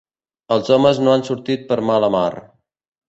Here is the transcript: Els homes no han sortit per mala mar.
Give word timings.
Els 0.55 0.71
homes 0.75 1.01
no 1.07 1.13
han 1.15 1.25
sortit 1.29 1.67
per 1.73 1.81
mala 1.91 2.11
mar. 2.17 2.29